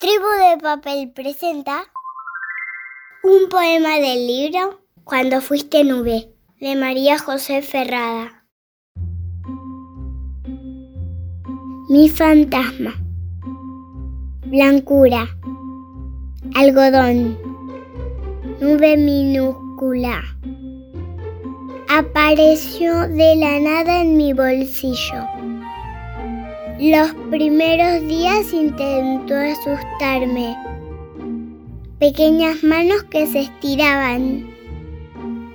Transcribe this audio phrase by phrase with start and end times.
[0.00, 1.82] Tribu de Papel presenta
[3.24, 8.44] un poema del libro Cuando fuiste nube de María José Ferrada.
[11.88, 12.94] Mi fantasma.
[14.46, 15.26] Blancura.
[16.54, 17.36] Algodón.
[18.60, 20.22] Nube minúscula.
[21.88, 25.37] Apareció de la nada en mi bolsillo.
[26.80, 30.56] Los primeros días intentó asustarme.
[31.98, 34.48] Pequeñas manos que se estiraban.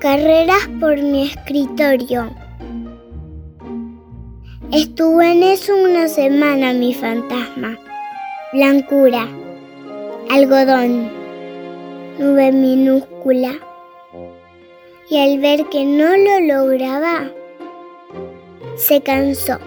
[0.02, 2.30] Carreras por mi escritorio.
[4.74, 7.80] Estuvo en eso una semana mi fantasma.
[8.52, 9.26] Blancura.
[10.30, 11.10] Algodón.
[12.20, 13.54] Nube minúscula.
[15.10, 17.32] Y al ver que no lo lograba,
[18.76, 19.58] se cansó.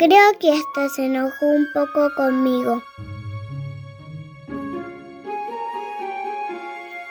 [0.00, 2.82] Creo que hasta se enojó un poco conmigo.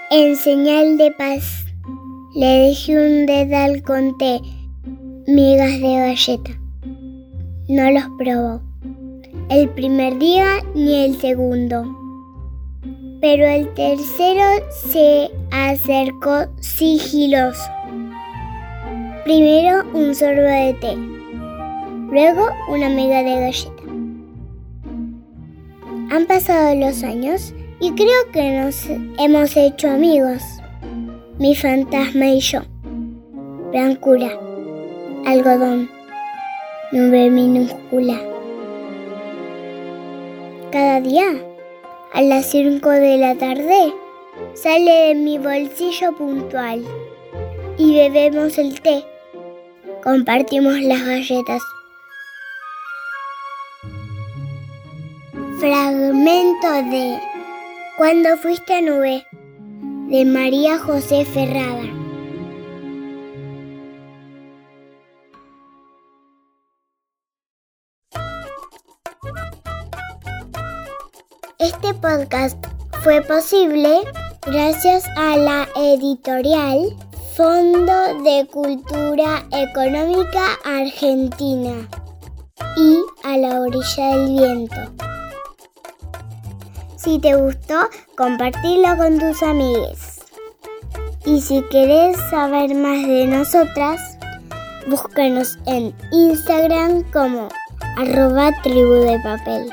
[0.10, 1.66] En señal de paz,
[2.34, 4.42] le dejé un dedal con té,
[5.28, 6.52] migas de galleta.
[7.68, 8.60] No los probó.
[9.52, 11.84] El primer día ni el segundo.
[13.22, 17.70] Pero el tercero se acercó sigiloso.
[19.26, 21.20] Primero un sorbo de té
[22.12, 23.84] luego una amiga de galleta.
[26.12, 28.88] Han pasado los años y creo que nos
[29.20, 30.42] hemos hecho amigos.
[31.38, 32.62] Mi fantasma y yo.
[33.72, 34.32] Blancura,
[35.26, 35.90] algodón,
[36.92, 38.20] nube minúscula.
[40.72, 41.28] Cada día,
[42.14, 43.94] a las 5 de la tarde,
[44.56, 46.84] sale de mi bolsillo puntual
[47.78, 49.04] y bebemos el té.
[50.04, 51.62] Compartimos las galletas.
[55.60, 57.20] Fragmento de
[57.98, 59.26] Cuando fuiste nube
[60.08, 61.84] de María José Ferrada.
[71.58, 72.58] Este podcast
[73.04, 74.00] fue posible
[74.48, 76.96] gracias a la editorial
[77.36, 81.86] Fondo de Cultura Económica Argentina
[82.78, 85.09] y a la orilla del viento.
[87.02, 87.88] Si te gustó,
[88.18, 90.20] compartilo con tus amigos.
[91.26, 94.18] Y si querés saber más de nosotras,
[94.90, 97.48] búscanos en Instagram como
[97.96, 99.70] arroba tribu de papel.